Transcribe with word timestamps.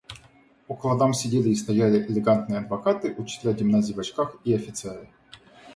Около 0.67 0.95
дам 0.97 1.13
сидели 1.13 1.49
и 1.49 1.55
стояли 1.55 2.03
элегантные 2.09 2.61
адвокаты, 2.61 3.13
учителя 3.19 3.53
гимназии 3.53 3.93
в 3.93 3.99
очках 3.99 4.35
и 4.43 4.51
офицеры. 4.51 5.07